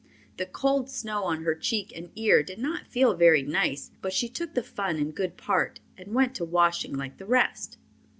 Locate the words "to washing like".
6.37-7.17